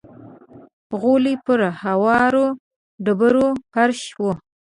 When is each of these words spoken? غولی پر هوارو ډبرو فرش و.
غولی 0.99 1.35
پر 1.45 1.59
هوارو 1.83 2.45
ډبرو 3.03 3.47
فرش 3.71 4.01
و. 4.21 4.25